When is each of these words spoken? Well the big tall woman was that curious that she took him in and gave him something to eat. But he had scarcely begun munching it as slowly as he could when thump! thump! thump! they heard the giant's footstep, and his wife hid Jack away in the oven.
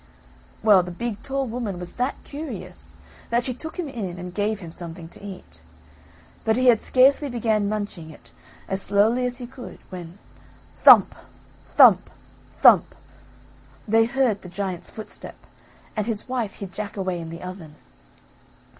Well 0.63 0.81
the 0.81 0.89
big 0.89 1.21
tall 1.21 1.45
woman 1.45 1.77
was 1.77 1.91
that 1.91 2.23
curious 2.23 2.97
that 3.29 3.43
she 3.43 3.53
took 3.53 3.77
him 3.77 3.87
in 3.87 4.17
and 4.17 4.33
gave 4.33 4.59
him 4.59 4.71
something 4.71 5.07
to 5.09 5.23
eat. 5.23 5.61
But 6.43 6.55
he 6.57 6.69
had 6.69 6.81
scarcely 6.81 7.29
begun 7.29 7.69
munching 7.69 8.09
it 8.09 8.31
as 8.67 8.81
slowly 8.81 9.27
as 9.27 9.37
he 9.37 9.45
could 9.45 9.77
when 9.91 10.17
thump! 10.75 11.13
thump! 11.67 12.09
thump! 12.51 12.95
they 13.87 14.05
heard 14.05 14.41
the 14.41 14.49
giant's 14.49 14.89
footstep, 14.89 15.37
and 15.95 16.07
his 16.07 16.27
wife 16.27 16.53
hid 16.53 16.73
Jack 16.73 16.97
away 16.97 17.19
in 17.21 17.29
the 17.29 17.43
oven. 17.43 17.75